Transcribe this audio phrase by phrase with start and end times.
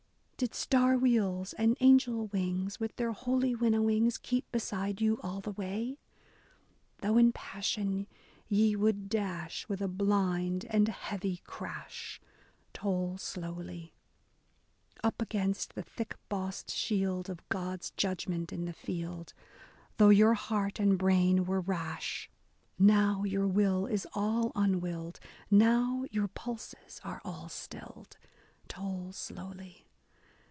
[0.43, 5.51] Did star wheels and angel wings, with their holy winnowings, Keep beside you all the
[5.51, 5.99] way?
[7.01, 8.07] Though in passion
[8.49, 12.19] ye would dash, with a blind and heavy crash.
[12.73, 13.93] Toll slowly.
[15.03, 19.35] Up against the thick bossed shield of God's judgement in the field,—
[19.97, 22.31] Though your heart and brain were rash,—
[22.79, 22.85] A DAY WITH E.
[22.87, 22.87] B.
[22.87, 25.19] BROWNING Now, your will is all unwilled—
[25.51, 28.17] now, your pulses are all stilled!
[28.67, 29.85] Toll slowly.